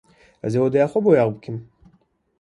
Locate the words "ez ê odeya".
0.45-0.87